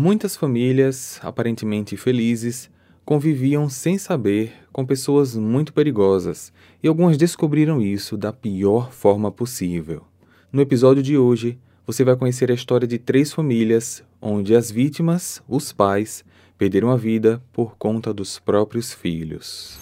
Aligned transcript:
Muitas 0.00 0.36
famílias, 0.36 1.18
aparentemente 1.24 1.96
felizes, 1.96 2.70
conviviam 3.04 3.68
sem 3.68 3.98
saber 3.98 4.52
com 4.72 4.86
pessoas 4.86 5.34
muito 5.34 5.72
perigosas 5.72 6.52
e 6.80 6.86
algumas 6.86 7.16
descobriram 7.16 7.82
isso 7.82 8.16
da 8.16 8.32
pior 8.32 8.92
forma 8.92 9.32
possível. 9.32 10.04
No 10.52 10.62
episódio 10.62 11.02
de 11.02 11.18
hoje, 11.18 11.58
você 11.84 12.04
vai 12.04 12.14
conhecer 12.14 12.48
a 12.48 12.54
história 12.54 12.86
de 12.86 12.96
três 12.96 13.32
famílias 13.32 14.04
onde 14.22 14.54
as 14.54 14.70
vítimas, 14.70 15.42
os 15.48 15.72
pais, 15.72 16.24
perderam 16.56 16.92
a 16.92 16.96
vida 16.96 17.42
por 17.52 17.76
conta 17.76 18.14
dos 18.14 18.38
próprios 18.38 18.94
filhos. 18.94 19.80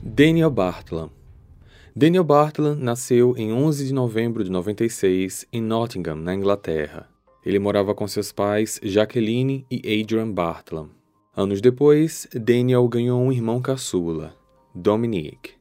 Daniel 0.00 0.52
Bartlam 0.52 1.10
Daniel 1.96 2.22
Bartlam 2.22 2.76
nasceu 2.76 3.34
em 3.36 3.52
11 3.52 3.88
de 3.88 3.92
novembro 3.92 4.44
de 4.44 4.52
96 4.52 5.48
em 5.52 5.60
Nottingham, 5.60 6.14
na 6.14 6.32
Inglaterra. 6.32 7.11
Ele 7.44 7.58
morava 7.58 7.94
com 7.94 8.06
seus 8.06 8.30
pais 8.30 8.78
Jacqueline 8.82 9.66
e 9.70 10.00
Adrian 10.00 10.30
Bartlam. 10.30 10.90
Anos 11.36 11.60
depois, 11.60 12.28
Daniel 12.32 12.86
ganhou 12.88 13.20
um 13.20 13.32
irmão 13.32 13.60
caçula, 13.60 14.36
Dominic. 14.74 15.54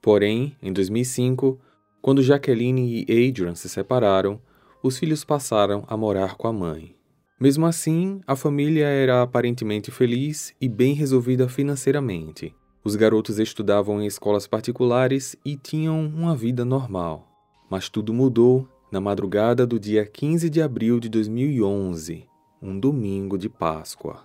Porém, 0.00 0.56
em 0.62 0.72
2005, 0.72 1.60
quando 2.00 2.22
Jacqueline 2.22 3.04
e 3.06 3.28
Adrian 3.28 3.54
se 3.54 3.68
separaram, 3.68 4.40
os 4.82 4.98
filhos 4.98 5.24
passaram 5.24 5.84
a 5.86 5.96
morar 5.96 6.34
com 6.36 6.48
a 6.48 6.52
mãe. 6.52 6.94
Mesmo 7.38 7.66
assim, 7.66 8.20
a 8.26 8.34
família 8.34 8.86
era 8.86 9.22
aparentemente 9.22 9.90
feliz 9.90 10.54
e 10.60 10.68
bem 10.68 10.94
resolvida 10.94 11.48
financeiramente. 11.48 12.54
Os 12.84 12.96
garotos 12.96 13.38
estudavam 13.38 14.02
em 14.02 14.06
escolas 14.06 14.46
particulares 14.46 15.36
e 15.44 15.56
tinham 15.56 16.04
uma 16.04 16.34
vida 16.34 16.64
normal. 16.64 17.28
Mas 17.70 17.88
tudo 17.88 18.12
mudou 18.12 18.68
na 18.92 19.00
madrugada 19.00 19.66
do 19.66 19.80
dia 19.80 20.04
15 20.04 20.50
de 20.50 20.60
abril 20.60 21.00
de 21.00 21.08
2011, 21.08 22.28
um 22.60 22.78
domingo 22.78 23.38
de 23.38 23.48
Páscoa. 23.48 24.20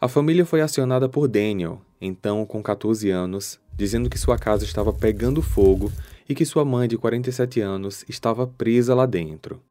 A 0.00 0.08
família 0.08 0.44
foi 0.44 0.60
acionada 0.60 1.08
por 1.08 1.28
Daniel, 1.28 1.80
então 2.00 2.44
com 2.44 2.60
14 2.60 3.08
anos, 3.10 3.60
dizendo 3.72 4.10
que 4.10 4.18
sua 4.18 4.36
casa 4.36 4.64
estava 4.64 4.92
pegando 4.92 5.40
fogo 5.40 5.92
e 6.28 6.34
que 6.34 6.44
sua 6.44 6.64
mãe 6.64 6.88
de 6.88 6.98
47 6.98 7.60
anos 7.60 8.04
estava 8.08 8.44
presa 8.44 8.92
lá 8.92 9.06
dentro. 9.06 9.62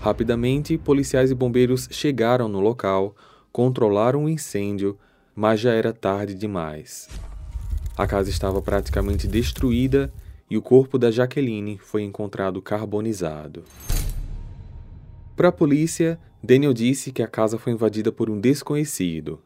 Rapidamente, 0.00 0.78
policiais 0.78 1.32
e 1.32 1.34
bombeiros 1.34 1.88
chegaram 1.90 2.46
no 2.46 2.60
local, 2.60 3.16
controlaram 3.50 4.26
o 4.26 4.28
incêndio, 4.28 4.96
mas 5.34 5.58
já 5.58 5.72
era 5.72 5.92
tarde 5.92 6.32
demais. 6.32 7.08
A 7.96 8.06
casa 8.06 8.30
estava 8.30 8.62
praticamente 8.62 9.26
destruída 9.26 10.12
e 10.50 10.56
o 10.56 10.62
corpo 10.62 10.98
da 10.98 11.10
Jaqueline 11.10 11.78
foi 11.78 12.02
encontrado 12.02 12.62
carbonizado. 12.62 13.64
Para 15.36 15.48
a 15.48 15.52
polícia, 15.52 16.18
Daniel 16.42 16.72
disse 16.72 17.12
que 17.12 17.22
a 17.22 17.28
casa 17.28 17.58
foi 17.58 17.72
invadida 17.72 18.10
por 18.10 18.30
um 18.30 18.40
desconhecido. 18.40 19.40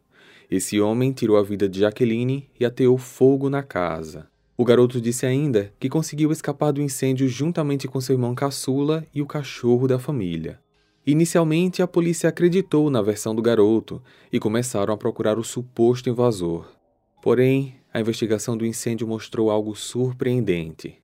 Esse 0.51 0.81
homem 0.81 1.13
tirou 1.13 1.37
a 1.37 1.43
vida 1.43 1.69
de 1.69 1.81
Jaqueline 1.81 2.49
e 2.59 2.65
ateou 2.65 2.99
fogo 2.99 3.49
na 3.49 3.63
casa. 3.63 4.29
O 4.57 4.65
garoto 4.65 5.01
disse 5.01 5.25
ainda 5.27 5.73
que 5.81 5.89
conseguiu 5.89 6.31
escapar 6.31 6.73
do 6.73 6.83
incêndio 6.83 7.27
juntamente 7.27 7.89
com 7.89 8.01
seu 8.01 8.15
irmão 8.15 8.35
caçula 8.35 9.05
e 9.15 9.23
o 9.23 9.27
cachorro 9.27 9.89
da 9.89 9.99
família. 9.99 10.61
Inicialmente, 11.07 11.83
a 11.83 11.87
polícia 11.87 12.29
acreditou 12.29 12.89
na 12.89 13.03
versão 13.03 13.35
do 13.35 13.43
garoto 13.43 14.01
e 14.33 14.39
começaram 14.39 14.95
a 14.95 14.97
procurar 14.97 15.39
o 15.39 15.43
suposto 15.43 16.09
invasor. 16.09 16.82
Porém, 17.23 17.77
a 17.95 18.01
investigação 18.01 18.57
do 18.57 18.67
incêndio 18.67 19.07
mostrou 19.07 19.49
algo 19.49 19.77
surpreendente. 19.77 20.99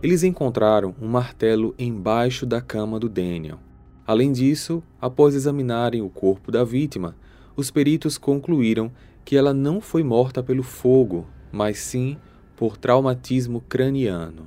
Eles 0.00 0.22
encontraram 0.22 0.94
um 1.02 1.08
martelo 1.08 1.74
embaixo 1.76 2.46
da 2.46 2.60
cama 2.60 3.00
do 3.00 3.08
Daniel. 3.08 3.58
Além 4.06 4.30
disso, 4.30 4.80
após 5.00 5.34
examinarem 5.34 6.00
o 6.02 6.08
corpo 6.08 6.52
da 6.52 6.62
vítima, 6.62 7.16
os 7.56 7.68
peritos 7.68 8.16
concluíram 8.16 8.92
que 9.24 9.36
ela 9.36 9.52
não 9.52 9.80
foi 9.80 10.04
morta 10.04 10.40
pelo 10.40 10.62
fogo, 10.62 11.26
mas 11.50 11.78
sim 11.78 12.16
por 12.56 12.76
traumatismo 12.76 13.60
craniano. 13.60 14.46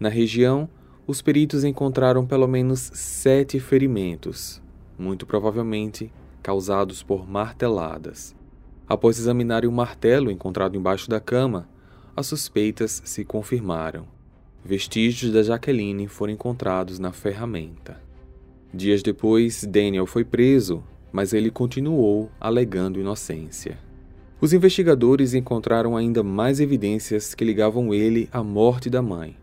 Na 0.00 0.08
região, 0.08 0.68
os 1.06 1.22
peritos 1.22 1.62
encontraram 1.62 2.26
pelo 2.26 2.48
menos 2.48 2.90
sete 2.92 3.60
ferimentos, 3.60 4.60
muito 4.98 5.24
provavelmente 5.26 6.12
causados 6.42 7.04
por 7.04 7.28
marteladas. 7.28 8.34
Após 8.88 9.18
examinarem 9.18 9.68
o 9.68 9.72
martelo 9.72 10.30
encontrado 10.30 10.76
embaixo 10.76 11.10
da 11.10 11.18
cama, 11.18 11.68
as 12.16 12.26
suspeitas 12.26 13.02
se 13.04 13.24
confirmaram. 13.24 14.06
Vestígios 14.64 15.32
da 15.32 15.42
Jaqueline 15.42 16.08
foram 16.08 16.32
encontrados 16.32 16.98
na 16.98 17.12
ferramenta. 17.12 18.00
Dias 18.72 19.02
depois, 19.02 19.64
Daniel 19.64 20.06
foi 20.06 20.24
preso, 20.24 20.82
mas 21.12 21.32
ele 21.32 21.50
continuou 21.50 22.30
alegando 22.40 23.00
inocência. 23.00 23.78
Os 24.40 24.52
investigadores 24.52 25.34
encontraram 25.34 25.96
ainda 25.96 26.22
mais 26.22 26.60
evidências 26.60 27.34
que 27.34 27.44
ligavam 27.44 27.94
ele 27.94 28.28
à 28.30 28.42
morte 28.42 28.90
da 28.90 29.00
mãe. 29.00 29.36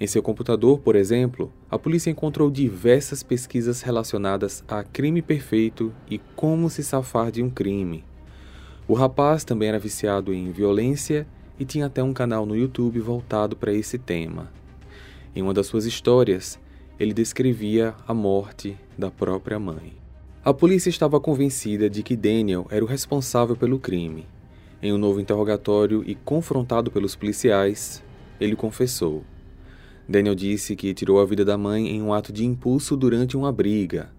Em 0.00 0.06
seu 0.06 0.22
computador, 0.22 0.80
por 0.80 0.96
exemplo, 0.96 1.52
a 1.70 1.78
polícia 1.78 2.10
encontrou 2.10 2.50
diversas 2.50 3.22
pesquisas 3.22 3.82
relacionadas 3.82 4.64
a 4.66 4.82
crime 4.82 5.22
perfeito 5.22 5.92
e 6.10 6.18
como 6.34 6.68
se 6.68 6.82
safar 6.82 7.30
de 7.30 7.42
um 7.42 7.50
crime. 7.50 8.04
O 8.92 8.94
rapaz 8.94 9.42
também 9.42 9.70
era 9.70 9.78
viciado 9.78 10.34
em 10.34 10.52
violência 10.52 11.26
e 11.58 11.64
tinha 11.64 11.86
até 11.86 12.02
um 12.02 12.12
canal 12.12 12.44
no 12.44 12.54
YouTube 12.54 13.00
voltado 13.00 13.56
para 13.56 13.72
esse 13.72 13.96
tema. 13.96 14.52
Em 15.34 15.40
uma 15.40 15.54
das 15.54 15.66
suas 15.66 15.86
histórias, 15.86 16.60
ele 17.00 17.14
descrevia 17.14 17.94
a 18.06 18.12
morte 18.12 18.76
da 18.98 19.10
própria 19.10 19.58
mãe. 19.58 19.94
A 20.44 20.52
polícia 20.52 20.90
estava 20.90 21.18
convencida 21.18 21.88
de 21.88 22.02
que 22.02 22.14
Daniel 22.14 22.66
era 22.68 22.84
o 22.84 22.86
responsável 22.86 23.56
pelo 23.56 23.78
crime. 23.78 24.26
Em 24.82 24.92
um 24.92 24.98
novo 24.98 25.22
interrogatório 25.22 26.04
e 26.06 26.14
confrontado 26.14 26.90
pelos 26.90 27.16
policiais, 27.16 28.04
ele 28.38 28.54
confessou. 28.54 29.24
Daniel 30.06 30.34
disse 30.34 30.76
que 30.76 30.92
tirou 30.92 31.18
a 31.18 31.24
vida 31.24 31.46
da 31.46 31.56
mãe 31.56 31.88
em 31.88 32.02
um 32.02 32.12
ato 32.12 32.30
de 32.30 32.44
impulso 32.44 32.94
durante 32.94 33.38
uma 33.38 33.50
briga. 33.50 34.10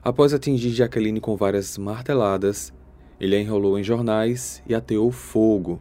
Após 0.00 0.32
atingir 0.32 0.70
Jacqueline 0.70 1.18
com 1.18 1.34
várias 1.34 1.76
marteladas, 1.76 2.72
ele 3.20 3.36
a 3.36 3.40
enrolou 3.40 3.78
em 3.78 3.84
jornais 3.84 4.62
e 4.66 4.74
ateou 4.74 5.10
fogo, 5.10 5.80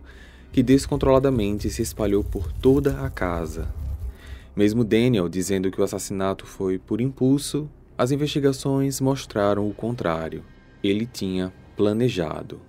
que 0.51 0.61
descontroladamente 0.61 1.69
se 1.69 1.81
espalhou 1.81 2.23
por 2.23 2.51
toda 2.51 3.01
a 3.01 3.09
casa. 3.09 3.73
Mesmo 4.55 4.83
Daniel 4.83 5.29
dizendo 5.29 5.71
que 5.71 5.79
o 5.79 5.83
assassinato 5.83 6.45
foi 6.45 6.77
por 6.77 6.99
impulso, 6.99 7.69
as 7.97 8.11
investigações 8.11 8.99
mostraram 8.99 9.69
o 9.69 9.73
contrário. 9.73 10.43
Ele 10.83 11.05
tinha 11.05 11.53
planejado. 11.75 12.59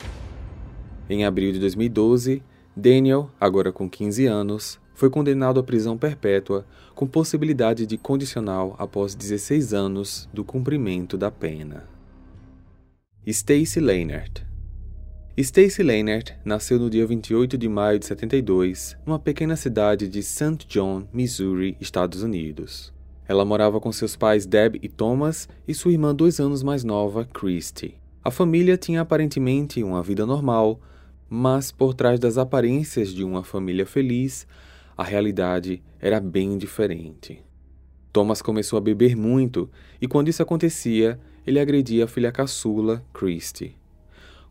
Em 1.09 1.25
abril 1.25 1.53
de 1.53 1.59
2012, 1.59 2.43
Daniel, 2.77 3.31
agora 3.41 3.73
com 3.73 3.91
15 3.91 4.27
anos, 4.27 4.81
foi 4.94 5.11
condenado 5.11 5.59
à 5.59 5.62
prisão 5.62 5.99
perpétua 5.99 6.65
com 6.94 7.06
possibilidade 7.06 7.87
de 7.87 7.99
condicional 7.99 8.77
após 8.79 9.15
16 9.15 9.75
anos 9.75 10.29
do 10.33 10.44
cumprimento 10.44 11.19
da 11.19 11.31
pena. 11.31 11.89
Stacy 13.27 13.81
Leonard 13.81 14.47
Stacy 15.34 15.82
Leonard 15.82 16.34
nasceu 16.44 16.78
no 16.78 16.91
dia 16.91 17.06
28 17.06 17.56
de 17.56 17.66
maio 17.66 17.98
de 17.98 18.04
72, 18.04 18.98
numa 19.06 19.19
pequena 19.19 19.56
cidade 19.56 20.06
de 20.06 20.22
St. 20.22 20.66
John, 20.69 21.09
Missouri, 21.10 21.75
Estados 21.81 22.22
Unidos. 22.22 22.93
Ela 23.26 23.43
morava 23.43 23.81
com 23.81 23.91
seus 23.91 24.15
pais 24.15 24.44
Deb 24.44 24.76
e 24.82 24.91
Thomas 24.91 25.48
e 25.66 25.72
sua 25.72 25.93
irmã 25.93 26.15
dois 26.15 26.38
anos 26.38 26.62
mais 26.62 26.84
nova, 26.84 27.25
Christy. 27.25 27.94
A 28.22 28.31
família 28.31 28.76
tinha 28.76 29.00
aparentemente 29.00 29.82
uma 29.82 30.03
vida 30.03 30.26
normal, 30.26 30.78
mas 31.31 31.72
por 31.72 31.94
trás 31.94 32.20
das 32.20 32.37
aparências 32.37 33.09
de 33.09 33.25
uma 33.25 33.43
família 33.43 33.87
feliz, 33.87 34.47
a 34.94 35.03
realidade 35.03 35.82
era 35.99 36.20
bem 36.20 36.59
diferente. 36.59 37.43
Thomas 38.12 38.43
começou 38.43 38.76
a 38.76 38.82
beber 38.82 39.16
muito 39.16 39.70
e, 39.99 40.06
quando 40.06 40.28
isso 40.28 40.43
acontecia, 40.43 41.19
ele 41.47 41.59
agredia 41.59 42.04
a 42.04 42.09
filha 42.09 42.31
caçula, 42.31 43.03
Christy. 43.14 43.81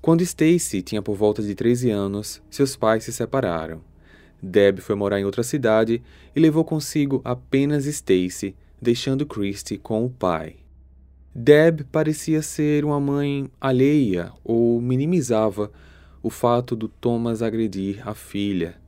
Quando 0.01 0.23
Stacy 0.23 0.81
tinha 0.81 0.99
por 0.99 1.15
volta 1.15 1.43
de 1.43 1.53
13 1.53 1.91
anos, 1.91 2.41
seus 2.49 2.75
pais 2.75 3.03
se 3.03 3.13
separaram. 3.13 3.81
Deb 4.41 4.79
foi 4.79 4.95
morar 4.95 5.19
em 5.19 5.25
outra 5.25 5.43
cidade 5.43 6.01
e 6.35 6.39
levou 6.39 6.65
consigo 6.65 7.21
apenas 7.23 7.85
Stacy, 7.85 8.55
deixando 8.81 9.27
Christy 9.27 9.77
com 9.77 10.03
o 10.03 10.09
pai. 10.09 10.55
Deb 11.35 11.81
parecia 11.91 12.41
ser 12.41 12.83
uma 12.83 12.99
mãe 12.99 13.47
alheia 13.61 14.33
ou 14.43 14.81
minimizava 14.81 15.71
o 16.23 16.31
fato 16.31 16.75
do 16.75 16.87
Thomas 16.87 17.43
agredir 17.43 18.01
a 18.07 18.15
filha, 18.15 18.81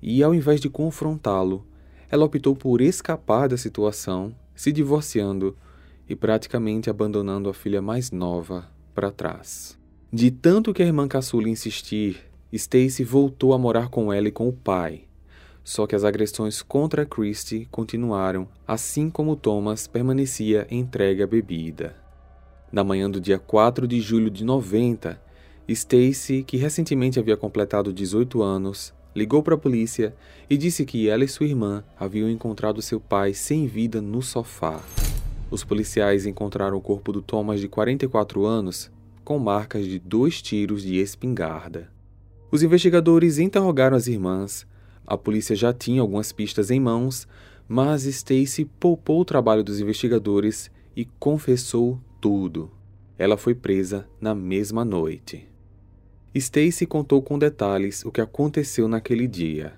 e 0.00 0.22
ao 0.22 0.32
invés 0.32 0.60
de 0.60 0.70
confrontá-lo, 0.70 1.66
ela 2.08 2.24
optou 2.24 2.54
por 2.54 2.80
escapar 2.80 3.48
da 3.48 3.56
situação, 3.56 4.32
se 4.54 4.70
divorciando 4.70 5.56
e 6.08 6.14
praticamente 6.14 6.88
abandonando 6.88 7.48
a 7.48 7.54
filha 7.54 7.82
mais 7.82 8.12
nova 8.12 8.68
para 8.94 9.10
trás. 9.10 9.81
De 10.14 10.30
tanto 10.30 10.74
que 10.74 10.82
a 10.82 10.86
irmã 10.86 11.08
caçula 11.08 11.48
insistir, 11.48 12.30
Stacy 12.52 13.02
voltou 13.02 13.54
a 13.54 13.58
morar 13.58 13.88
com 13.88 14.12
ela 14.12 14.28
e 14.28 14.30
com 14.30 14.46
o 14.46 14.52
pai. 14.52 15.04
Só 15.64 15.86
que 15.86 15.96
as 15.96 16.04
agressões 16.04 16.60
contra 16.60 17.06
Christie 17.06 17.66
continuaram, 17.70 18.46
assim 18.68 19.08
como 19.08 19.34
Thomas 19.34 19.86
permanecia 19.86 20.66
entregue 20.70 21.22
à 21.22 21.26
bebida. 21.26 21.96
Na 22.70 22.84
manhã 22.84 23.10
do 23.10 23.18
dia 23.18 23.38
4 23.38 23.88
de 23.88 24.02
julho 24.02 24.28
de 24.28 24.44
90, 24.44 25.18
Stacy, 25.66 26.44
que 26.46 26.58
recentemente 26.58 27.18
havia 27.18 27.34
completado 27.34 27.90
18 27.90 28.42
anos, 28.42 28.92
ligou 29.16 29.42
para 29.42 29.54
a 29.54 29.58
polícia 29.58 30.14
e 30.50 30.58
disse 30.58 30.84
que 30.84 31.08
ela 31.08 31.24
e 31.24 31.28
sua 31.28 31.46
irmã 31.46 31.82
haviam 31.98 32.28
encontrado 32.28 32.82
seu 32.82 33.00
pai 33.00 33.32
sem 33.32 33.66
vida 33.66 34.02
no 34.02 34.20
sofá. 34.20 34.78
Os 35.50 35.64
policiais 35.64 36.26
encontraram 36.26 36.76
o 36.76 36.82
corpo 36.82 37.12
do 37.12 37.22
Thomas 37.22 37.60
de 37.60 37.68
44 37.68 38.44
anos 38.44 38.90
com 39.24 39.38
marcas 39.38 39.86
de 39.86 39.98
dois 39.98 40.42
tiros 40.42 40.82
de 40.82 40.96
espingarda. 40.96 41.90
Os 42.50 42.62
investigadores 42.62 43.38
interrogaram 43.38 43.96
as 43.96 44.06
irmãs. 44.06 44.66
A 45.06 45.16
polícia 45.16 45.56
já 45.56 45.72
tinha 45.72 46.00
algumas 46.00 46.32
pistas 46.32 46.70
em 46.70 46.78
mãos, 46.78 47.26
mas 47.66 48.04
Stacy 48.04 48.64
poupou 48.78 49.20
o 49.20 49.24
trabalho 49.24 49.64
dos 49.64 49.80
investigadores 49.80 50.70
e 50.94 51.04
confessou 51.18 51.98
tudo. 52.20 52.70
Ela 53.18 53.36
foi 53.36 53.54
presa 53.54 54.06
na 54.20 54.34
mesma 54.34 54.84
noite. 54.84 55.48
Stacy 56.34 56.86
contou 56.86 57.22
com 57.22 57.38
detalhes 57.38 58.04
o 58.04 58.10
que 58.10 58.20
aconteceu 58.20 58.88
naquele 58.88 59.26
dia. 59.26 59.74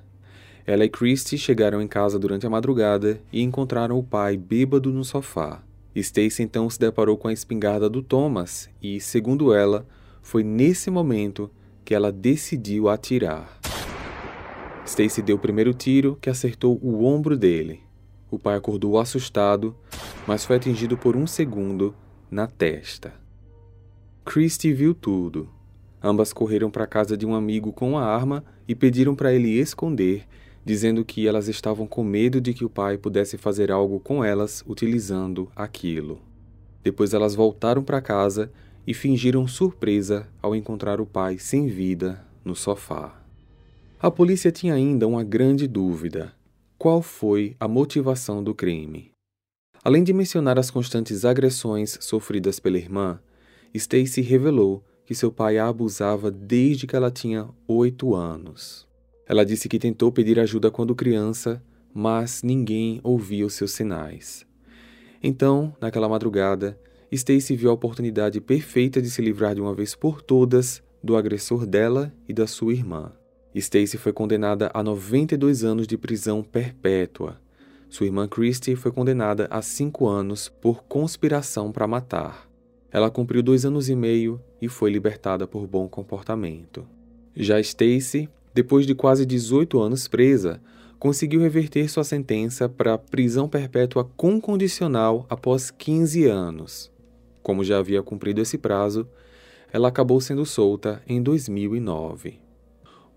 Ela 0.66 0.84
e 0.84 0.88
Christie 0.88 1.36
chegaram 1.36 1.82
em 1.82 1.88
casa 1.88 2.18
durante 2.18 2.46
a 2.46 2.50
madrugada 2.50 3.20
e 3.32 3.42
encontraram 3.42 3.98
o 3.98 4.02
pai 4.02 4.36
bêbado 4.36 4.90
no 4.90 5.04
sofá. 5.04 5.62
Stacy 6.00 6.42
então 6.42 6.68
se 6.68 6.78
deparou 6.78 7.16
com 7.16 7.28
a 7.28 7.32
espingarda 7.32 7.88
do 7.88 8.02
Thomas 8.02 8.68
e, 8.82 9.00
segundo 9.00 9.54
ela, 9.54 9.86
foi 10.22 10.42
nesse 10.42 10.90
momento 10.90 11.50
que 11.84 11.94
ela 11.94 12.10
decidiu 12.10 12.88
atirar. 12.88 13.60
Stacy 14.86 15.22
deu 15.22 15.36
o 15.36 15.38
primeiro 15.40 15.72
tiro 15.72 16.18
que 16.20 16.28
acertou 16.28 16.78
o 16.82 17.04
ombro 17.04 17.36
dele. 17.36 17.80
O 18.30 18.38
pai 18.38 18.56
acordou 18.56 18.98
assustado, 18.98 19.76
mas 20.26 20.44
foi 20.44 20.56
atingido 20.56 20.96
por 20.96 21.16
um 21.16 21.26
segundo 21.26 21.94
na 22.30 22.46
testa. 22.46 23.14
Christie 24.24 24.72
viu 24.72 24.94
tudo 24.94 25.48
Ambas 26.06 26.34
correram 26.34 26.70
para 26.70 26.84
a 26.84 26.86
casa 26.86 27.16
de 27.16 27.24
um 27.24 27.34
amigo 27.34 27.72
com 27.72 27.96
a 27.96 28.04
arma 28.04 28.44
e 28.68 28.74
pediram 28.74 29.14
para 29.14 29.32
ele 29.32 29.58
esconder, 29.58 30.26
dizendo 30.64 31.04
que 31.04 31.28
elas 31.28 31.48
estavam 31.48 31.86
com 31.86 32.02
medo 32.02 32.40
de 32.40 32.54
que 32.54 32.64
o 32.64 32.70
pai 32.70 32.96
pudesse 32.96 33.36
fazer 33.36 33.70
algo 33.70 34.00
com 34.00 34.24
elas 34.24 34.64
utilizando 34.66 35.50
aquilo. 35.54 36.20
Depois 36.82 37.12
elas 37.12 37.34
voltaram 37.34 37.82
para 37.82 38.00
casa 38.00 38.50
e 38.86 38.94
fingiram 38.94 39.46
surpresa 39.46 40.28
ao 40.40 40.54
encontrar 40.54 41.00
o 41.00 41.06
pai 41.06 41.38
sem 41.38 41.66
vida 41.66 42.24
no 42.44 42.54
sofá. 42.54 43.20
A 44.00 44.10
polícia 44.10 44.52
tinha 44.52 44.74
ainda 44.74 45.06
uma 45.06 45.24
grande 45.24 45.66
dúvida: 45.66 46.34
qual 46.78 47.00
foi 47.00 47.56
a 47.58 47.66
motivação 47.66 48.42
do 48.42 48.54
crime? 48.54 49.10
Além 49.82 50.02
de 50.02 50.12
mencionar 50.12 50.58
as 50.58 50.70
constantes 50.70 51.24
agressões 51.24 51.98
sofridas 52.00 52.58
pela 52.58 52.78
irmã, 52.78 53.20
Stacy 53.74 54.20
revelou 54.20 54.82
que 55.04 55.14
seu 55.14 55.30
pai 55.30 55.58
a 55.58 55.68
abusava 55.68 56.30
desde 56.30 56.86
que 56.86 56.96
ela 56.96 57.10
tinha 57.10 57.48
oito 57.68 58.14
anos. 58.14 58.86
Ela 59.26 59.44
disse 59.44 59.68
que 59.68 59.78
tentou 59.78 60.12
pedir 60.12 60.38
ajuda 60.38 60.70
quando 60.70 60.94
criança, 60.94 61.62
mas 61.92 62.42
ninguém 62.42 63.00
ouvia 63.02 63.46
os 63.46 63.54
seus 63.54 63.72
sinais. 63.72 64.46
Então, 65.22 65.74
naquela 65.80 66.08
madrugada, 66.08 66.78
Stacy 67.10 67.56
viu 67.56 67.70
a 67.70 67.72
oportunidade 67.72 68.40
perfeita 68.40 69.00
de 69.00 69.08
se 69.08 69.22
livrar 69.22 69.54
de 69.54 69.60
uma 69.60 69.74
vez 69.74 69.94
por 69.94 70.20
todas 70.20 70.82
do 71.02 71.16
agressor 71.16 71.64
dela 71.64 72.12
e 72.28 72.32
da 72.32 72.46
sua 72.46 72.72
irmã. 72.72 73.12
Stacy 73.54 73.96
foi 73.96 74.12
condenada 74.12 74.70
a 74.74 74.82
92 74.82 75.62
anos 75.62 75.86
de 75.86 75.96
prisão 75.96 76.42
perpétua. 76.42 77.40
Sua 77.88 78.06
irmã 78.06 78.26
Christie 78.26 78.74
foi 78.74 78.90
condenada 78.90 79.46
a 79.48 79.62
cinco 79.62 80.08
anos 80.08 80.48
por 80.48 80.82
conspiração 80.82 81.70
para 81.70 81.86
matar. 81.86 82.50
Ela 82.90 83.10
cumpriu 83.10 83.42
dois 83.42 83.64
anos 83.64 83.88
e 83.88 83.94
meio 83.94 84.40
e 84.60 84.68
foi 84.68 84.90
libertada 84.90 85.46
por 85.46 85.66
bom 85.66 85.88
comportamento. 85.88 86.84
Já 87.36 87.60
Stacy, 87.60 88.28
depois 88.54 88.86
de 88.86 88.94
quase 88.94 89.26
18 89.26 89.80
anos 89.80 90.08
presa, 90.08 90.60
conseguiu 90.98 91.40
reverter 91.40 91.90
sua 91.90 92.04
sentença 92.04 92.68
para 92.68 92.96
prisão 92.96 93.48
perpétua 93.48 94.04
condicional 94.04 95.26
após 95.28 95.70
15 95.70 96.24
anos. 96.24 96.90
Como 97.42 97.64
já 97.64 97.78
havia 97.78 98.02
cumprido 98.02 98.40
esse 98.40 98.56
prazo, 98.56 99.06
ela 99.72 99.88
acabou 99.88 100.20
sendo 100.20 100.46
solta 100.46 101.02
em 101.06 101.22
2009. 101.22 102.40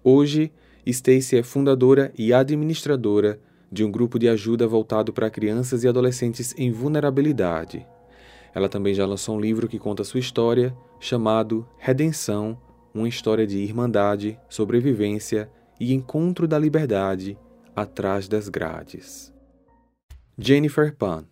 Hoje, 0.03 0.51
Stacy 0.85 1.37
é 1.37 1.43
fundadora 1.43 2.11
e 2.17 2.33
administradora 2.33 3.39
de 3.71 3.83
um 3.83 3.91
grupo 3.91 4.17
de 4.17 4.27
ajuda 4.27 4.67
voltado 4.67 5.13
para 5.13 5.29
crianças 5.29 5.83
e 5.83 5.87
adolescentes 5.87 6.53
em 6.57 6.71
vulnerabilidade, 6.71 7.85
ela 8.57 8.67
também 8.67 8.91
já 8.91 9.05
lançou 9.05 9.35
um 9.35 9.39
livro 9.39 9.67
que 9.67 9.77
conta 9.77 10.03
sua 10.03 10.19
história, 10.19 10.75
chamado 10.99 11.67
Redenção 11.77 12.57
Uma 12.93 13.07
História 13.07 13.45
de 13.45 13.57
Irmandade, 13.57 14.39
Sobrevivência 14.49 15.49
e 15.79 15.93
Encontro 15.93 16.47
da 16.47 16.57
Liberdade 16.57 17.37
Atrás 17.75 18.27
das 18.27 18.49
Grades. 18.49 19.33
Jennifer 20.37 20.95
Pan 20.95 21.25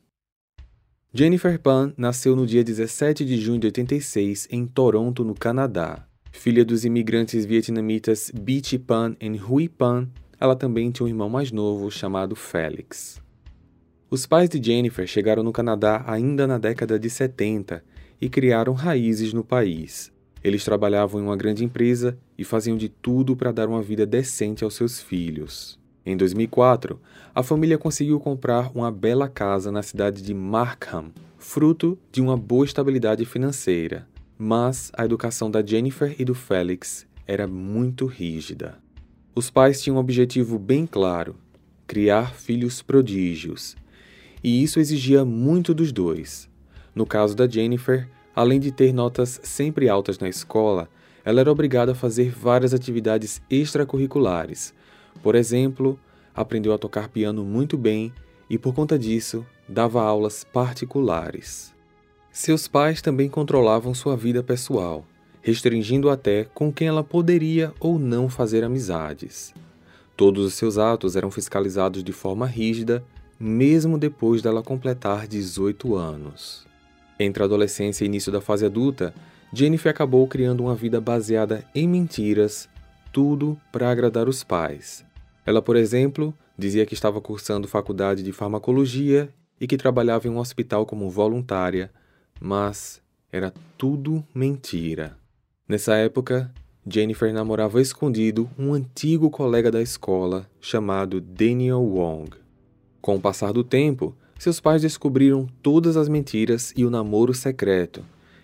Jennifer 1.14 1.58
Pan 1.60 1.94
nasceu 1.98 2.36
no 2.36 2.46
dia 2.46 2.64
17 2.64 3.24
de 3.24 3.38
junho 3.38 3.60
de 3.60 3.68
86 3.68 4.48
em 4.52 4.66
Toronto, 4.66 5.24
no 5.24 5.34
Canadá. 5.34 6.06
Filha 6.32 6.66
dos 6.66 6.84
imigrantes 6.84 7.46
vietnamitas 7.46 8.30
Beach 8.32 8.78
Pan 8.80 9.16
e 9.22 9.30
Hui 9.30 9.70
Pan, 9.70 10.10
ela 10.40 10.56
também 10.56 10.92
tinha 10.92 11.06
um 11.06 11.10
irmão 11.10 11.30
mais 11.30 11.52
novo 11.52 11.90
chamado 11.90 12.36
Félix. 12.36 13.22
Os 14.10 14.26
pais 14.26 14.50
de 14.50 14.62
Jennifer 14.62 15.08
chegaram 15.08 15.42
no 15.42 15.52
Canadá 15.52 16.04
ainda 16.06 16.46
na 16.46 16.58
década 16.58 17.00
de 17.00 17.10
70 17.10 17.84
e 18.20 18.30
criaram 18.30 18.74
raízes 18.74 19.34
no 19.34 19.44
país. 19.44 20.12
Eles 20.46 20.64
trabalhavam 20.64 21.20
em 21.20 21.24
uma 21.24 21.36
grande 21.36 21.66
empresa 21.66 22.16
e 22.38 22.44
faziam 22.44 22.78
de 22.78 22.88
tudo 22.88 23.36
para 23.36 23.52
dar 23.52 23.68
uma 23.68 23.82
vida 23.82 24.06
decente 24.06 24.64
aos 24.64 24.76
seus 24.76 25.02
filhos. 25.02 25.80
Em 26.06 26.16
2004, 26.16 27.02
a 27.34 27.42
família 27.42 27.80
conseguiu 27.80 28.20
comprar 28.20 28.70
uma 28.76 28.92
bela 28.92 29.28
casa 29.28 29.72
na 29.72 29.82
cidade 29.82 30.22
de 30.22 30.36
Markham, 30.36 31.12
fruto 31.40 31.98
de 32.12 32.22
uma 32.22 32.38
boa 32.38 32.64
estabilidade 32.64 33.26
financeira. 33.26 34.08
Mas 34.38 34.92
a 34.96 35.04
educação 35.04 35.50
da 35.50 35.66
Jennifer 35.66 36.14
e 36.20 36.24
do 36.24 36.36
Félix 36.36 37.08
era 37.26 37.48
muito 37.48 38.06
rígida. 38.06 38.78
Os 39.34 39.50
pais 39.50 39.82
tinham 39.82 39.98
um 39.98 40.00
objetivo 40.00 40.60
bem 40.60 40.86
claro: 40.86 41.38
criar 41.88 42.36
filhos 42.36 42.84
prodígios 42.84 43.76
e 44.44 44.62
isso 44.62 44.80
exigia 44.80 45.26
muito 45.26 45.74
dos 45.74 45.92
dois. 45.92 46.48
No 46.94 47.04
caso 47.04 47.36
da 47.36 47.48
Jennifer, 47.48 48.08
além 48.36 48.60
de 48.60 48.72
ter 48.72 48.94
notas 48.94 49.40
sempre 49.44 49.88
altas 49.88 50.20
na 50.20 50.28
escola, 50.28 50.90
ela 51.24 51.40
era 51.40 51.52
obrigada 51.52 51.94
a 51.94 51.96
fazer 51.96 52.30
várias 52.30 52.74
atividades 52.74 53.42
extracurriculares. 53.50 54.74
Por 55.24 55.34
exemplo, 55.36 56.00
aprendeu 56.34 56.74
a 56.74 56.78
tocar 56.78 57.08
piano 57.08 57.44
muito 57.44 57.78
bem 57.78 58.14
e, 58.50 58.58
por 58.58 58.74
conta 58.74 59.00
disso, 59.00 59.46
dava 59.68 60.04
aulas 60.04 60.44
particulares. 60.44 61.74
Seus 62.32 62.68
pais 62.68 63.02
também 63.02 63.30
controlavam 63.30 63.94
sua 63.94 64.16
vida 64.16 64.44
pessoal, 64.44 65.06
restringindo 65.42 66.10
até 66.10 66.44
com 66.44 66.72
quem 66.72 66.88
ela 66.90 67.04
poderia 67.04 67.74
ou 67.80 67.98
não 67.98 68.30
fazer 68.30 68.64
amizades. 68.64 69.54
Todos 70.16 70.46
os 70.46 70.54
seus 70.54 70.78
atos 70.78 71.16
eram 71.16 71.32
fiscalizados 71.32 72.04
de 72.04 72.12
forma 72.12 72.46
rígida 72.46 73.04
mesmo 73.40 73.98
depois 73.98 74.42
dela 74.42 74.64
completar 74.64 75.28
18 75.28 75.96
anos. 75.96 76.66
Entre 77.20 77.42
a 77.42 77.46
adolescência 77.46 78.04
e 78.04 78.08
início 78.08 78.32
da 78.32 78.42
fase 78.42 78.66
adulta, 78.66 79.14
Jennifer 79.54 79.90
acabou 79.90 80.28
criando 80.28 80.62
uma 80.62 80.76
vida 80.76 81.00
baseada 81.00 81.64
em 81.74 81.88
mentiras, 81.88 82.68
tudo 83.12 83.58
para 83.72 83.90
agradar 83.90 84.28
os 84.28 84.44
pais. 84.44 85.06
Ela, 85.46 85.62
por 85.62 85.76
exemplo, 85.76 86.34
dizia 86.58 86.86
que 86.86 86.94
estava 86.94 87.22
cursando 87.22 87.68
faculdade 87.68 88.24
de 88.24 88.32
farmacologia 88.32 89.30
e 89.60 89.68
que 89.68 89.78
trabalhava 89.78 90.28
em 90.28 90.32
um 90.32 90.40
hospital 90.40 90.86
como 90.86 91.10
voluntária, 91.10 91.92
mas 92.40 93.02
era 93.32 93.54
tudo 93.78 94.26
mentira. 94.34 95.18
Nessa 95.68 95.96
época, 95.96 96.52
Jennifer 96.88 97.34
namorava 97.34 97.82
escondido 97.82 98.50
um 98.60 98.74
antigo 98.74 99.30
colega 99.30 99.72
da 99.72 99.82
escola 99.82 100.50
chamado 100.60 101.20
Daniel 101.20 101.82
Wong. 101.82 102.32
Com 103.02 103.16
o 103.16 103.22
passar 103.22 103.52
do 103.52 103.64
tempo, 103.64 104.16
seus 104.38 104.60
pais 104.60 104.82
descobriram 104.82 105.48
todas 105.62 105.98
as 105.98 106.10
mentiras 106.10 106.74
e 106.76 106.86
o 106.86 106.90
namoro 106.90 107.34
secreto. 107.34 108.04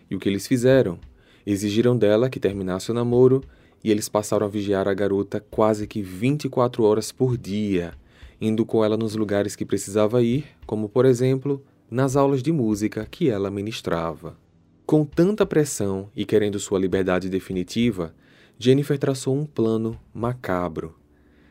E 0.09 0.15
o 0.15 0.19
que 0.19 0.27
eles 0.27 0.47
fizeram? 0.47 0.99
Exigiram 1.45 1.97
dela 1.97 2.29
que 2.29 2.39
terminasse 2.39 2.91
o 2.91 2.93
namoro 2.93 3.43
e 3.83 3.91
eles 3.91 4.07
passaram 4.07 4.45
a 4.45 4.49
vigiar 4.49 4.87
a 4.87 4.93
garota 4.93 5.43
quase 5.51 5.87
que 5.87 6.01
24 6.01 6.83
horas 6.83 7.11
por 7.11 7.37
dia, 7.37 7.93
indo 8.39 8.65
com 8.65 8.83
ela 8.83 8.97
nos 8.97 9.15
lugares 9.15 9.55
que 9.55 9.65
precisava 9.65 10.21
ir, 10.21 10.45
como 10.65 10.87
por 10.87 11.05
exemplo, 11.05 11.63
nas 11.89 12.15
aulas 12.15 12.41
de 12.41 12.51
música 12.51 13.07
que 13.09 13.29
ela 13.29 13.51
ministrava. 13.51 14.37
Com 14.85 15.05
tanta 15.05 15.45
pressão 15.45 16.09
e 16.15 16.25
querendo 16.25 16.59
sua 16.59 16.79
liberdade 16.79 17.29
definitiva, 17.29 18.13
Jennifer 18.57 18.97
traçou 18.97 19.35
um 19.35 19.45
plano 19.45 19.99
macabro: 20.13 20.95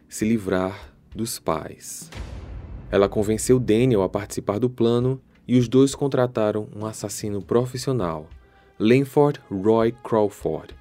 se 0.08 0.24
livrar 0.24 0.94
dos 1.14 1.38
pais. 1.38 2.10
Ela 2.90 3.08
convenceu 3.08 3.58
Daniel 3.58 4.02
a 4.02 4.08
participar 4.08 4.58
do 4.58 4.68
plano 4.68 5.20
e 5.46 5.58
os 5.58 5.68
dois 5.68 5.94
contrataram 5.94 6.68
um 6.74 6.84
assassino 6.84 7.40
profissional, 7.40 8.28
Lanford 8.78 9.40
Roy 9.50 9.92
Crawford, 10.02 10.74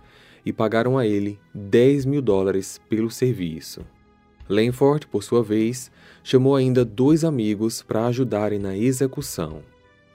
e 0.46 0.52
pagaram 0.52 0.98
a 0.98 1.06
ele 1.06 1.40
10 1.54 2.06
mil 2.06 2.22
dólares 2.22 2.80
pelo 2.90 3.12
serviço. 3.12 3.82
Lanford, 4.48 5.06
por 5.06 5.24
sua 5.24 5.44
vez, 5.44 5.92
chamou 6.24 6.56
ainda 6.56 6.84
dois 6.84 7.24
amigos 7.24 7.84
para 7.84 8.08
ajudarem 8.08 8.58
na 8.58 8.76
execução. 8.76 9.62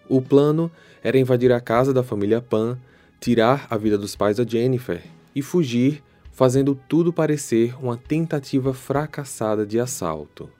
O 0.08 0.20
plano 0.20 0.70
era 1.02 1.18
invadir 1.18 1.52
a 1.52 1.60
casa 1.60 1.94
da 1.94 2.02
família 2.02 2.40
Pan, 2.40 2.76
tirar 3.20 3.66
a 3.70 3.76
vida 3.76 3.96
dos 3.96 4.16
pais 4.16 4.38
da 4.38 4.44
Jennifer 4.44 5.02
e 5.34 5.40
fugir, 5.40 6.02
fazendo 6.32 6.74
tudo 6.88 7.12
parecer 7.12 7.76
uma 7.80 7.96
tentativa 7.96 8.74
fracassada 8.74 9.64
de 9.64 9.78
assalto. 9.78 10.50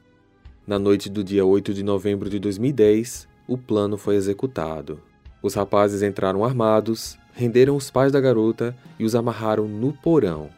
Na 0.67 0.79
noite 0.79 1.11
do 1.11 1.23
dia 1.23 1.45
8 1.45 1.75
de 1.75 1.83
novembro 1.83 2.31
de 2.31 2.39
2010, 2.39 3.29
o 3.47 3.59
plano 3.59 3.99
foi 3.99 4.17
executado. 4.17 4.99
Os 5.43 5.53
rapazes 5.53 6.03
entraram 6.03 6.43
armados, 6.43 7.19
renderam 7.35 7.77
os 7.77 7.91
pais 7.91 8.11
da 8.11 8.19
garota 8.19 8.75
e 8.99 9.05
os 9.05 9.15
amarraram 9.15 9.69
no 9.69 9.93
porão. 9.93 10.49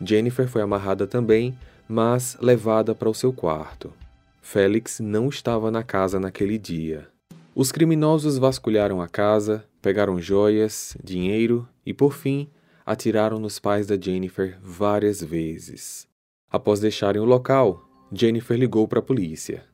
Jennifer 0.00 0.46
foi 0.46 0.62
amarrada 0.62 1.04
também, 1.04 1.58
mas 1.88 2.36
levada 2.40 2.94
para 2.94 3.10
o 3.10 3.14
seu 3.14 3.32
quarto. 3.32 3.92
Félix 4.40 5.00
não 5.00 5.28
estava 5.28 5.68
na 5.68 5.82
casa 5.82 6.20
naquele 6.20 6.56
dia. 6.56 7.08
Os 7.52 7.72
criminosos 7.72 8.38
vasculharam 8.38 9.02
a 9.02 9.08
casa, 9.08 9.64
pegaram 9.82 10.20
joias, 10.20 10.96
dinheiro 11.02 11.68
e, 11.84 11.92
por 11.92 12.14
fim, 12.14 12.48
atiraram 12.86 13.40
nos 13.40 13.58
pais 13.58 13.88
da 13.88 13.96
Jennifer 14.00 14.56
várias 14.62 15.20
vezes. 15.20 16.06
Após 16.48 16.78
deixarem 16.78 17.20
o 17.20 17.24
local, 17.24 17.89
Jennifer 18.12 18.58
ligou 18.58 18.88
para 18.88 18.98
a 18.98 19.02
polícia. 19.02 19.64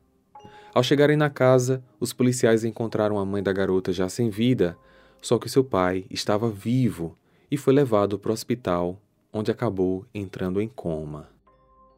Ao 0.73 0.83
chegarem 0.83 1.17
na 1.17 1.29
casa, 1.29 1.83
os 1.99 2.13
policiais 2.13 2.63
encontraram 2.63 3.17
a 3.17 3.25
mãe 3.25 3.41
da 3.41 3.51
garota 3.51 3.91
já 3.91 4.07
sem 4.07 4.29
vida, 4.29 4.77
só 5.19 5.39
que 5.39 5.49
seu 5.49 5.63
pai 5.63 6.05
estava 6.11 6.49
vivo 6.49 7.17
e 7.49 7.57
foi 7.57 7.73
levado 7.73 8.19
para 8.19 8.29
o 8.29 8.33
hospital, 8.33 9.01
onde 9.33 9.49
acabou 9.49 10.05
entrando 10.13 10.61
em 10.61 10.67
coma. 10.67 11.29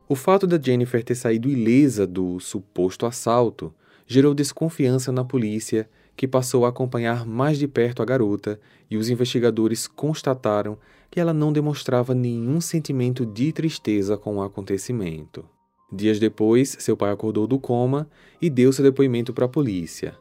O 0.08 0.16
fato 0.16 0.48
da 0.48 0.58
Jennifer 0.58 1.04
ter 1.04 1.16
saído 1.16 1.50
ilesa 1.50 2.08
do 2.08 2.40
suposto 2.40 3.06
assalto 3.06 3.74
gerou 4.08 4.34
desconfiança 4.34 5.12
na 5.12 5.26
polícia, 5.26 5.90
que 6.16 6.28
passou 6.28 6.66
a 6.66 6.70
acompanhar 6.70 7.26
mais 7.26 7.60
de 7.60 7.68
perto 7.68 8.02
a 8.02 8.06
garota, 8.06 8.60
e 8.90 8.98
os 8.98 9.10
investigadores 9.10 9.88
constataram 9.88 10.78
que 11.12 11.20
ela 11.20 11.34
não 11.34 11.52
demonstrava 11.52 12.16
nenhum 12.16 12.60
sentimento 12.60 13.26
de 13.26 13.52
tristeza 13.52 14.18
com 14.18 14.38
o 14.38 14.42
acontecimento. 14.42 15.46
Dias 15.92 16.20
depois, 16.20 16.78
seu 16.80 16.96
pai 16.96 17.12
acordou 17.12 17.48
do 17.48 17.60
coma 17.60 18.08
e 18.42 18.50
deu 18.50 18.72
seu 18.72 18.84
depoimento 18.84 19.34
para 19.34 19.46
a 19.46 19.50
polícia. 19.50 20.16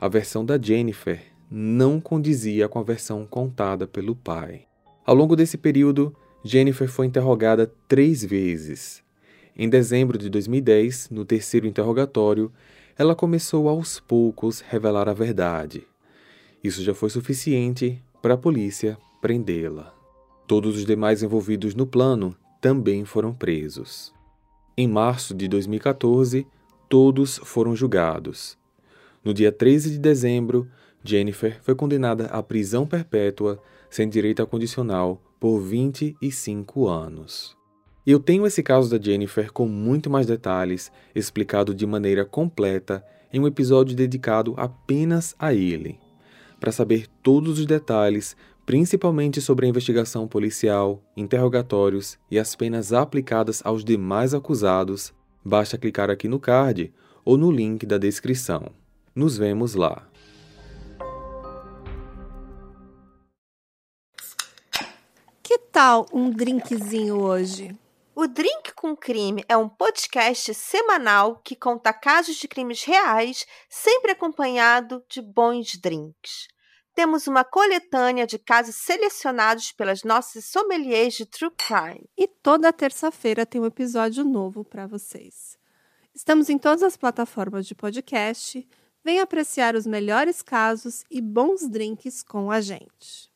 A 0.00 0.08
versão 0.08 0.44
da 0.44 0.60
Jennifer 0.60 1.20
não 1.50 2.00
condizia 2.00 2.68
com 2.68 2.78
a 2.78 2.82
versão 2.82 3.26
contada 3.26 3.86
pelo 3.86 4.16
pai. 4.16 4.62
Ao 5.04 5.14
longo 5.14 5.36
desse 5.36 5.58
período, 5.58 6.14
Jennifer 6.42 6.88
foi 6.88 7.06
interrogada 7.06 7.70
três 7.86 8.24
vezes. 8.24 9.02
Em 9.54 9.68
dezembro 9.68 10.16
de 10.16 10.30
2010, 10.30 11.10
no 11.10 11.24
terceiro 11.24 11.66
interrogatório, 11.66 12.50
ela 12.96 13.14
começou 13.14 13.68
aos 13.68 14.00
poucos 14.00 14.60
revelar 14.60 15.08
a 15.08 15.12
verdade. 15.12 15.86
Isso 16.64 16.82
já 16.82 16.94
foi 16.94 17.10
suficiente 17.10 18.02
para 18.22 18.34
a 18.34 18.38
polícia 18.38 18.96
prendê-la. 19.20 19.94
Todos 20.46 20.76
os 20.76 20.86
demais 20.86 21.22
envolvidos 21.22 21.74
no 21.74 21.86
plano 21.86 22.34
também 22.60 23.04
foram 23.04 23.34
presos. 23.34 24.12
Em 24.74 24.88
março 24.88 25.34
de 25.34 25.48
2014, 25.48 26.46
todos 26.88 27.36
foram 27.44 27.76
julgados. 27.76 28.56
No 29.22 29.34
dia 29.34 29.52
13 29.52 29.90
de 29.90 29.98
dezembro, 29.98 30.66
Jennifer 31.04 31.60
foi 31.62 31.74
condenada 31.74 32.26
à 32.26 32.42
prisão 32.42 32.86
perpétua 32.86 33.60
sem 33.90 34.08
direito 34.08 34.40
a 34.42 34.46
condicional 34.46 35.20
por 35.38 35.60
25 35.60 36.88
anos. 36.88 37.54
Eu 38.06 38.18
tenho 38.18 38.46
esse 38.46 38.62
caso 38.62 38.90
da 38.90 39.02
Jennifer 39.02 39.52
com 39.52 39.68
muito 39.68 40.08
mais 40.08 40.26
detalhes, 40.26 40.90
explicado 41.14 41.74
de 41.74 41.86
maneira 41.86 42.24
completa 42.24 43.04
em 43.30 43.38
um 43.40 43.46
episódio 43.46 43.94
dedicado 43.94 44.54
apenas 44.56 45.34
a 45.38 45.52
ele. 45.52 45.98
Para 46.58 46.72
saber 46.72 47.06
todos 47.22 47.58
os 47.58 47.66
detalhes, 47.66 48.34
principalmente 48.64 49.40
sobre 49.40 49.66
a 49.66 49.68
investigação 49.68 50.28
policial, 50.28 51.02
interrogatórios 51.16 52.18
e 52.30 52.38
as 52.38 52.54
penas 52.54 52.92
aplicadas 52.92 53.60
aos 53.64 53.84
demais 53.84 54.34
acusados, 54.34 55.12
basta 55.44 55.76
clicar 55.76 56.10
aqui 56.10 56.28
no 56.28 56.38
card 56.38 56.92
ou 57.24 57.36
no 57.36 57.50
link 57.50 57.84
da 57.84 57.98
descrição. 57.98 58.72
Nos 59.14 59.36
vemos 59.36 59.74
lá. 59.74 60.08
Que 65.42 65.58
tal 65.58 66.06
um 66.12 66.30
drinkzinho 66.30 67.20
hoje? 67.20 67.76
O 68.14 68.26
Drink 68.26 68.74
com 68.76 68.94
Crime 68.94 69.42
é 69.48 69.56
um 69.56 69.68
podcast 69.68 70.52
semanal 70.54 71.40
que 71.42 71.56
conta 71.56 71.94
casos 71.94 72.36
de 72.36 72.46
crimes 72.46 72.84
reais, 72.84 73.46
sempre 73.70 74.12
acompanhado 74.12 75.02
de 75.08 75.22
bons 75.22 75.78
drinks 75.78 76.52
temos 76.94 77.26
uma 77.26 77.44
coletânea 77.44 78.26
de 78.26 78.38
casos 78.38 78.76
selecionados 78.76 79.72
pelas 79.72 80.02
nossas 80.02 80.44
sommeliers 80.44 81.14
de 81.14 81.26
True 81.26 81.50
Crime. 81.56 82.08
E 82.16 82.28
toda 82.28 82.72
terça-feira 82.72 83.46
tem 83.46 83.60
um 83.60 83.66
episódio 83.66 84.24
novo 84.24 84.64
para 84.64 84.86
vocês. 84.86 85.58
Estamos 86.14 86.50
em 86.50 86.58
todas 86.58 86.82
as 86.82 86.96
plataformas 86.96 87.66
de 87.66 87.74
podcast. 87.74 88.68
Venha 89.02 89.22
apreciar 89.22 89.74
os 89.74 89.86
melhores 89.86 90.42
casos 90.42 91.04
e 91.10 91.20
bons 91.20 91.68
drinks 91.68 92.22
com 92.22 92.50
a 92.50 92.60
gente. 92.60 93.31